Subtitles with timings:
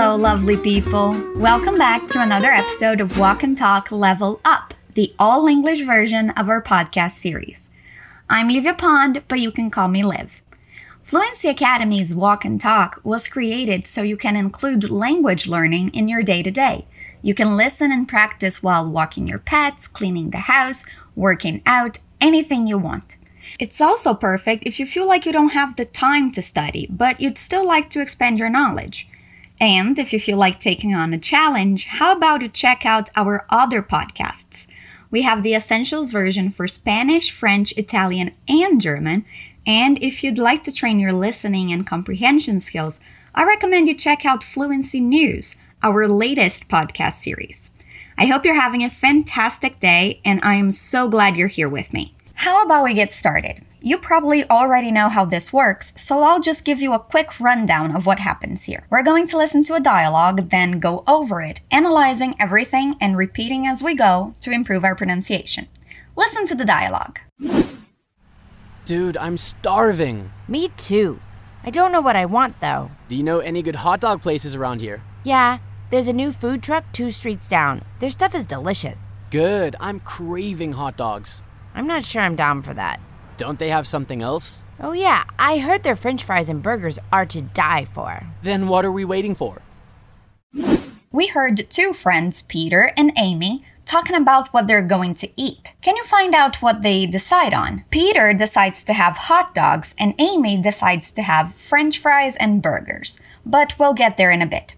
[0.00, 1.20] Hello, lovely people.
[1.34, 6.30] Welcome back to another episode of Walk and Talk Level Up, the all English version
[6.30, 7.72] of our podcast series.
[8.30, 10.40] I'm Livia Pond, but you can call me Liv.
[11.02, 16.22] Fluency Academy's Walk and Talk was created so you can include language learning in your
[16.22, 16.86] day to day.
[17.20, 20.84] You can listen and practice while walking your pets, cleaning the house,
[21.16, 23.18] working out, anything you want.
[23.58, 27.20] It's also perfect if you feel like you don't have the time to study, but
[27.20, 29.08] you'd still like to expand your knowledge.
[29.60, 33.44] And if you feel like taking on a challenge, how about you check out our
[33.50, 34.68] other podcasts?
[35.10, 39.24] We have the Essentials version for Spanish, French, Italian, and German.
[39.66, 43.00] And if you'd like to train your listening and comprehension skills,
[43.34, 47.70] I recommend you check out Fluency News, our latest podcast series.
[48.16, 51.92] I hope you're having a fantastic day, and I am so glad you're here with
[51.92, 52.14] me.
[52.34, 53.64] How about we get started?
[53.88, 57.96] You probably already know how this works, so I'll just give you a quick rundown
[57.96, 58.86] of what happens here.
[58.90, 63.66] We're going to listen to a dialogue, then go over it, analyzing everything and repeating
[63.66, 65.68] as we go to improve our pronunciation.
[66.16, 67.18] Listen to the dialogue.
[68.84, 70.32] Dude, I'm starving.
[70.46, 71.18] Me too.
[71.64, 72.90] I don't know what I want though.
[73.08, 75.02] Do you know any good hot dog places around here?
[75.24, 75.60] Yeah,
[75.90, 77.80] there's a new food truck two streets down.
[78.00, 79.16] Their stuff is delicious.
[79.30, 79.76] Good.
[79.80, 81.42] I'm craving hot dogs.
[81.74, 83.00] I'm not sure I'm down for that.
[83.38, 84.64] Don't they have something else?
[84.80, 88.26] Oh, yeah, I heard their french fries and burgers are to die for.
[88.42, 89.62] Then what are we waiting for?
[91.12, 95.74] We heard two friends, Peter and Amy, talking about what they're going to eat.
[95.82, 97.84] Can you find out what they decide on?
[97.90, 103.20] Peter decides to have hot dogs, and Amy decides to have french fries and burgers.
[103.46, 104.74] But we'll get there in a bit.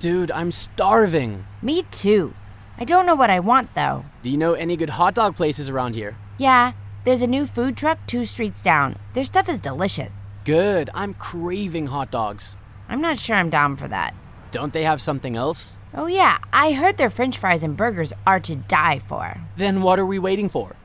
[0.00, 1.46] Dude, I'm starving.
[1.62, 2.34] Me too.
[2.76, 4.04] I don't know what I want though.
[4.22, 6.16] Do you know any good hot dog places around here?
[6.38, 6.72] Yeah,
[7.08, 8.94] there's a new food truck two streets down.
[9.14, 10.28] Their stuff is delicious.
[10.44, 10.90] Good.
[10.92, 12.58] I'm craving hot dogs.
[12.86, 14.14] I'm not sure I'm down for that.
[14.50, 15.78] Don't they have something else?
[15.94, 19.40] Oh, yeah, I heard their french fries and burgers are to die for.
[19.56, 20.76] Then what are we waiting for?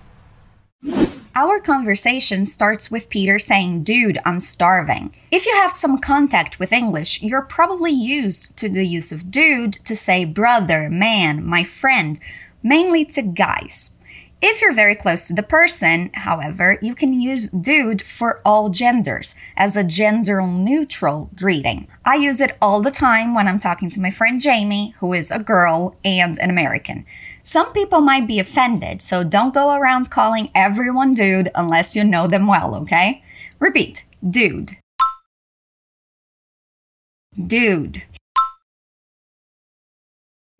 [1.35, 5.13] Our conversation starts with Peter saying, Dude, I'm starving.
[5.29, 9.73] If you have some contact with English, you're probably used to the use of dude
[9.83, 12.17] to say brother, man, my friend,
[12.63, 13.99] mainly to guys.
[14.45, 19.35] If you're very close to the person, however, you can use dude for all genders
[19.55, 21.87] as a gender neutral greeting.
[22.03, 25.31] I use it all the time when I'm talking to my friend Jamie, who is
[25.31, 27.05] a girl and an American.
[27.41, 32.27] Some people might be offended, so don't go around calling everyone dude unless you know
[32.27, 33.23] them well, okay?
[33.59, 34.75] Repeat dude.
[37.47, 38.03] Dude.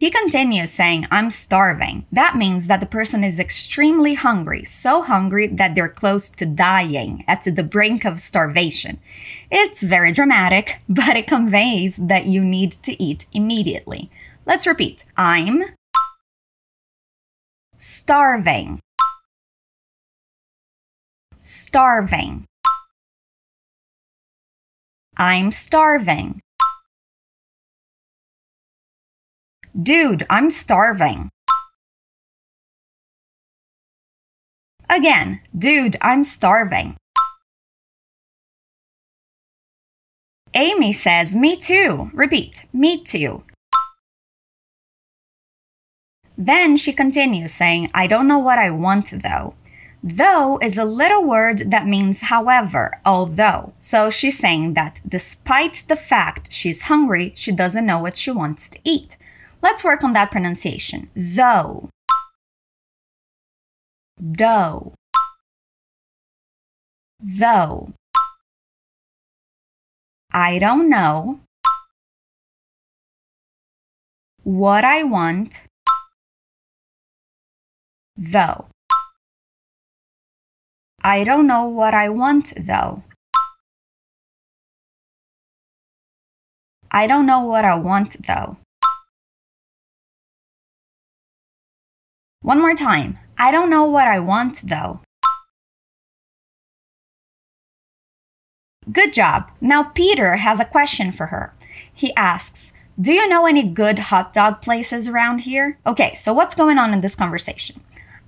[0.04, 2.06] He continues saying, I'm starving.
[2.12, 7.24] That means that the person is extremely hungry, so hungry that they're close to dying,
[7.26, 9.00] at the brink of starvation.
[9.50, 14.12] It's very dramatic, but it conveys that you need to eat immediately.
[14.46, 15.64] Let's repeat I'm
[17.78, 18.82] starving.
[21.38, 22.44] Starving.
[25.16, 26.42] I'm starving.
[29.82, 31.30] Dude, I'm starving.
[34.88, 36.96] Again, dude, I'm starving.
[40.54, 42.12] Amy says, Me too.
[42.14, 43.44] Repeat, me too.
[46.38, 49.56] Then she continues saying, I don't know what I want though.
[50.04, 53.74] Though is a little word that means however, although.
[53.80, 58.70] So she's saying that despite the fact she's hungry, she doesn't know what she wants
[58.70, 59.18] to eat.
[59.64, 61.10] Let's work on that pronunciation.
[61.16, 61.90] Though.
[64.20, 64.94] Though.
[67.22, 67.94] Though.
[70.34, 71.40] I don't know
[74.44, 75.62] what I want,
[78.18, 78.68] though.
[81.02, 83.04] I don't know what I want, though.
[86.92, 88.58] I don't know what I want, though.
[92.44, 93.18] One more time.
[93.38, 95.00] I don't know what I want though.
[98.92, 99.50] Good job.
[99.62, 101.54] Now Peter has a question for her.
[101.92, 105.80] He asks, Do you know any good hot dog places around here?
[105.88, 107.80] Okay, so what's going on in this conversation?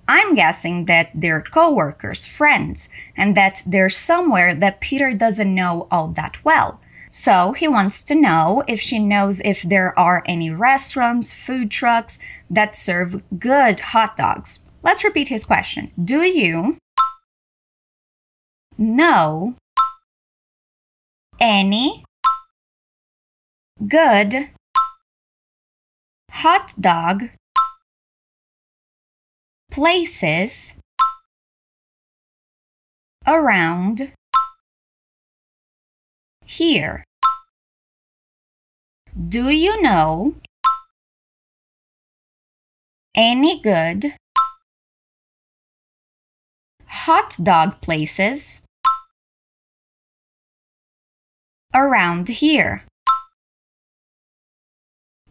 [0.07, 2.87] I'm guessing that they're coworkers, friends,
[3.17, 6.79] and that they're somewhere that Peter doesn't know all that well.
[7.17, 12.19] So he wants to know if she knows if there are any restaurants, food trucks
[12.49, 14.65] that serve good hot dogs.
[14.83, 15.91] Let's repeat his question.
[16.03, 16.75] Do you
[18.77, 19.55] know
[21.39, 22.03] any
[23.87, 24.49] good
[26.31, 27.29] hot dog
[29.71, 30.73] places
[33.25, 34.11] around
[36.45, 37.04] here.
[39.15, 40.35] Do you know
[43.15, 44.13] any good
[46.85, 48.59] hot dog places
[51.73, 52.83] around here?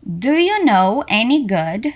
[0.09, 1.93] Do you know any good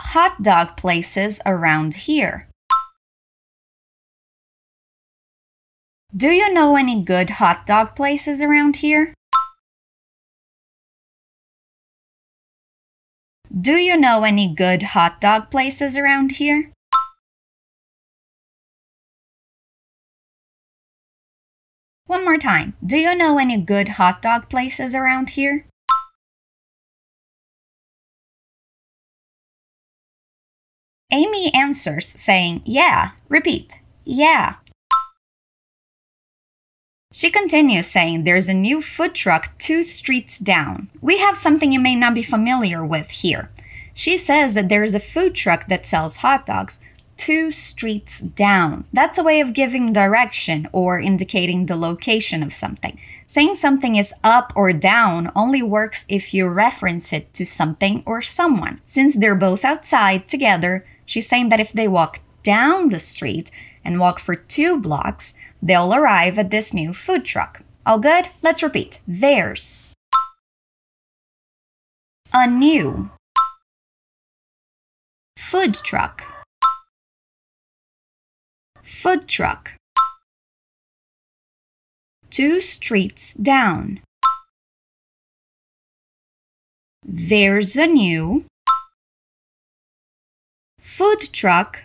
[0.00, 2.48] hot dog places around here?
[6.16, 9.12] Do you know any good hot dog places around here?
[13.52, 16.72] Do you know any good hot dog places around here?
[22.06, 22.74] One more time.
[22.82, 25.66] Do you know any good hot dog places around here?
[31.12, 33.10] Amy answers saying, Yeah.
[33.28, 33.74] Repeat,
[34.04, 34.54] Yeah.
[37.16, 40.90] She continues saying there's a new food truck two streets down.
[41.00, 43.50] We have something you may not be familiar with here.
[43.94, 46.78] She says that there's a food truck that sells hot dogs
[47.16, 48.84] two streets down.
[48.92, 53.00] That's a way of giving direction or indicating the location of something.
[53.26, 58.20] Saying something is up or down only works if you reference it to something or
[58.20, 58.82] someone.
[58.84, 63.50] Since they're both outside together, she's saying that if they walk down the street
[63.82, 65.32] and walk for two blocks,
[65.66, 67.62] they'll arrive at this new food truck.
[67.84, 68.28] All good?
[68.42, 69.00] Let's repeat.
[69.06, 69.92] There's
[72.32, 73.10] a new
[75.36, 76.24] food truck.
[78.82, 79.72] Food truck.
[82.30, 84.00] Two streets down.
[87.04, 88.44] There's a new
[90.78, 91.82] food truck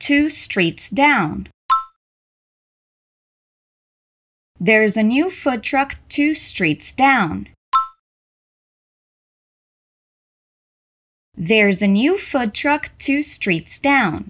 [0.00, 1.48] two streets down.
[4.58, 7.48] There's a new food truck two streets down.
[11.36, 14.28] There's a new food truck two streets down.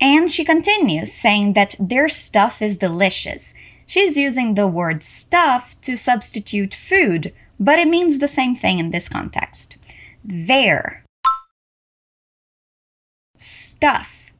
[0.00, 3.54] And she continues, saying that their stuff is delicious.
[3.86, 8.90] She's using the word stuff to substitute food, but it means the same thing in
[8.90, 9.76] this context.
[10.24, 11.01] Their
[13.42, 14.32] stuff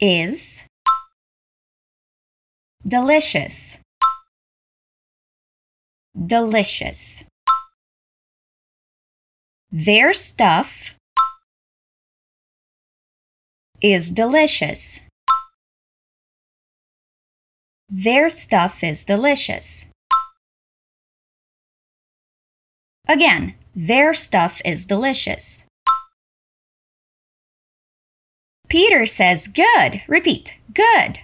[0.00, 0.66] is
[2.86, 3.78] delicious.
[6.26, 7.24] Delicious.
[9.70, 10.94] Their stuff
[13.80, 15.00] is delicious.
[17.88, 19.86] Their stuff is delicious.
[23.06, 25.67] Again, their stuff is delicious.
[28.68, 30.02] Peter says, Good.
[30.06, 31.20] Repeat, good.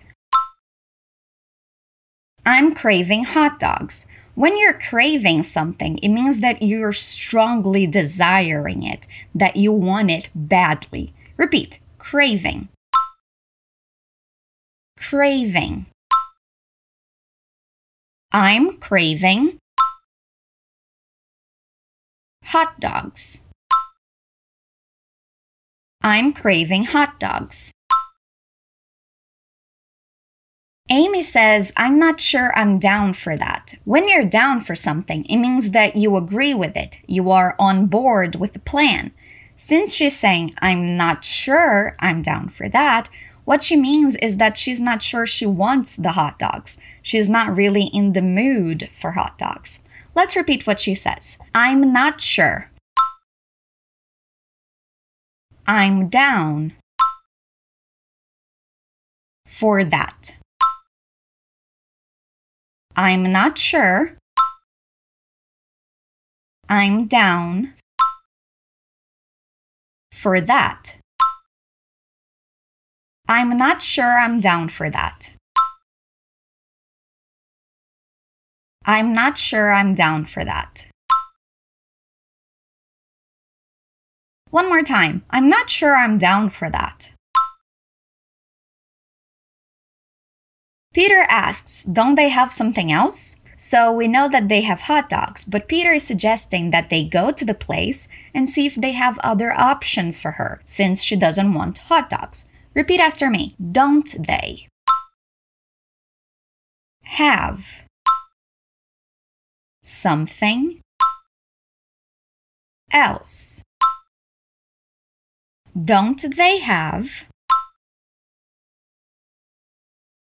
[2.46, 4.06] I'm craving hot dogs.
[4.34, 10.28] When you're craving something, it means that you're strongly desiring it, that you want it
[10.34, 11.14] badly.
[11.36, 12.68] Repeat, craving.
[14.98, 15.86] Craving.
[18.32, 19.58] I'm craving
[22.42, 23.43] hot dogs.
[26.06, 27.72] I'm craving hot dogs.
[30.90, 33.72] Amy says, I'm not sure I'm down for that.
[33.86, 36.98] When you're down for something, it means that you agree with it.
[37.06, 39.12] You are on board with the plan.
[39.56, 43.08] Since she's saying, I'm not sure I'm down for that,
[43.46, 46.76] what she means is that she's not sure she wants the hot dogs.
[47.00, 49.82] She's not really in the mood for hot dogs.
[50.14, 52.68] Let's repeat what she says I'm not sure.
[55.66, 56.74] I'm down
[59.46, 60.36] for that.
[62.96, 64.16] I'm not sure.
[66.68, 67.74] I'm down
[70.12, 70.96] for that.
[73.26, 75.32] I'm not sure I'm down for that.
[78.84, 80.88] I'm not sure I'm down for that.
[84.54, 85.24] One more time.
[85.30, 87.10] I'm not sure I'm down for that.
[90.92, 93.40] Peter asks, Don't they have something else?
[93.56, 97.32] So we know that they have hot dogs, but Peter is suggesting that they go
[97.32, 101.52] to the place and see if they have other options for her, since she doesn't
[101.52, 102.48] want hot dogs.
[102.74, 103.56] Repeat after me.
[103.58, 104.68] Don't they?
[107.02, 107.82] Have
[109.82, 110.80] something
[112.92, 113.64] else.
[115.74, 117.26] Don't they have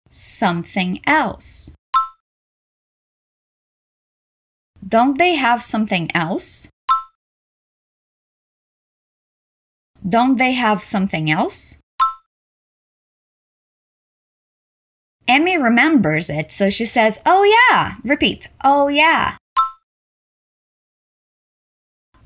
[0.09, 1.75] something else?
[4.87, 6.69] Don't they have something else?
[10.09, 11.81] Don't they have something else?
[15.29, 17.97] Emmy remembers it, so she says, Oh yeah.
[18.03, 19.37] Repeat, Oh yeah.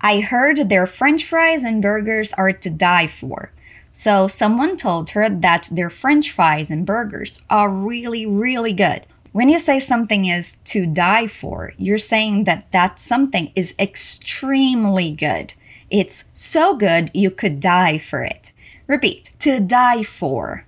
[0.08, 3.50] I heard their french fries and burgers are to die for.
[3.90, 9.04] So someone told her that their french fries and burgers are really, really good.
[9.32, 15.10] When you say something is to die for, you're saying that that something is extremely
[15.10, 15.54] good.
[15.90, 18.52] It's so good you could die for it.
[18.86, 20.66] Repeat, to die for.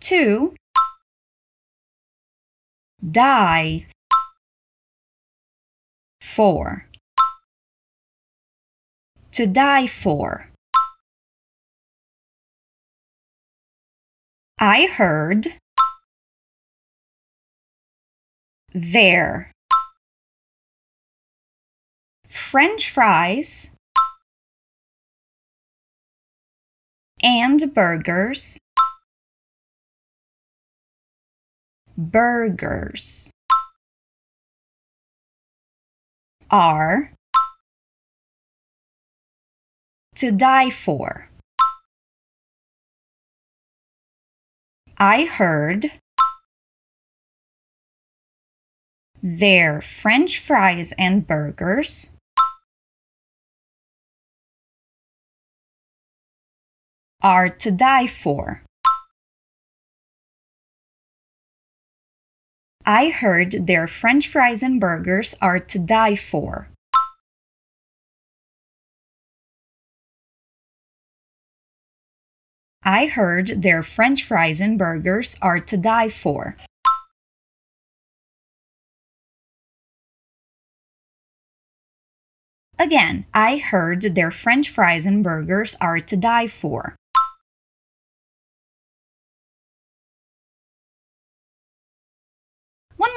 [0.00, 0.54] To
[3.10, 3.84] die
[6.40, 6.86] for.
[9.32, 10.48] To die for.
[14.58, 15.48] I heard
[18.72, 19.52] their.
[22.26, 23.72] French fries
[27.22, 28.58] and burgers
[31.98, 33.30] burgers
[36.50, 37.12] are
[40.16, 41.28] to die for.
[44.98, 45.86] I heard
[49.22, 52.16] their French fries and burgers
[57.22, 58.62] are to die for.
[62.92, 66.66] I heard their French fries and burgers are to die for.
[72.82, 76.56] I heard their French fries and burgers are to die for.
[82.76, 86.96] Again, I heard their French fries and burgers are to die for.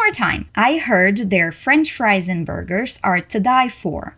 [0.03, 0.49] More time.
[0.55, 4.17] I heard their French fries and burgers are to die for.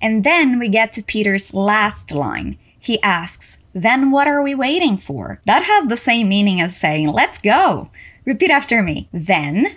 [0.00, 2.58] And then we get to Peter's last line.
[2.78, 5.40] He asks, Then what are we waiting for?
[5.46, 7.90] That has the same meaning as saying, Let's go.
[8.26, 9.08] Repeat after me.
[9.12, 9.76] Then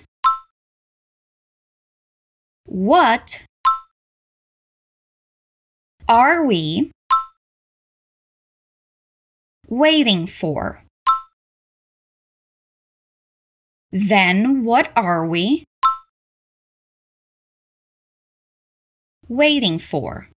[2.65, 3.43] what
[6.09, 6.91] are we
[9.67, 10.83] waiting for?
[13.91, 15.65] Then what are we
[19.27, 20.29] waiting for?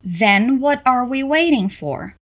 [0.00, 2.16] Then what are we waiting for?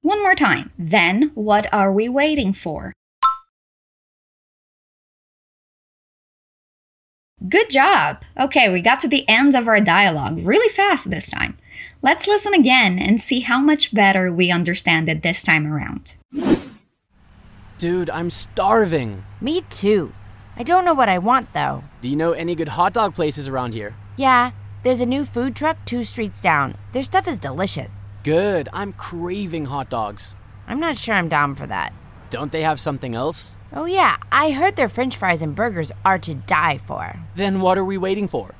[0.00, 0.72] One more time.
[0.76, 2.92] Then what are we waiting for?
[7.48, 8.22] Good job!
[8.38, 11.58] Okay, we got to the end of our dialogue really fast this time.
[12.00, 16.14] Let's listen again and see how much better we understand it this time around.
[17.78, 19.24] Dude, I'm starving.
[19.40, 20.12] Me too.
[20.56, 21.82] I don't know what I want though.
[22.00, 23.96] Do you know any good hot dog places around here?
[24.16, 24.52] Yeah,
[24.84, 26.76] there's a new food truck two streets down.
[26.92, 28.08] Their stuff is delicious.
[28.22, 28.68] Good.
[28.72, 30.36] I'm craving hot dogs.
[30.68, 31.92] I'm not sure I'm down for that.
[32.30, 33.56] Don't they have something else?
[33.74, 37.18] Oh, yeah, I heard their french fries and burgers are to die for.
[37.36, 38.54] Then what are we waiting for?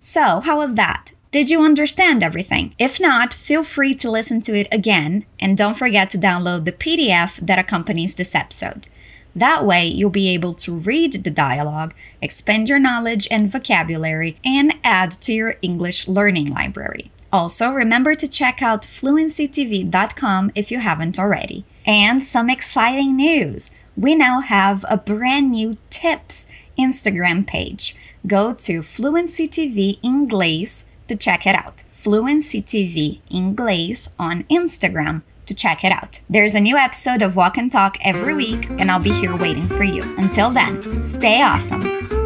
[0.00, 1.10] So, how was that?
[1.32, 2.74] Did you understand everything?
[2.78, 6.72] If not, feel free to listen to it again and don't forget to download the
[6.72, 8.86] PDF that accompanies this episode.
[9.34, 14.74] That way, you'll be able to read the dialogue, expand your knowledge and vocabulary, and
[14.84, 17.10] add to your English learning library.
[17.32, 21.64] Also, remember to check out fluencytv.com if you haven't already.
[21.86, 23.70] And some exciting news!
[23.96, 26.46] We now have a brand new tips
[26.78, 27.94] Instagram page.
[28.26, 31.82] Go to Fluency TV Inglês to check it out.
[31.88, 36.20] Fluency TV Inglês on Instagram to check it out.
[36.28, 39.68] There's a new episode of Walk and Talk every week, and I'll be here waiting
[39.68, 40.02] for you.
[40.16, 42.23] Until then, stay awesome.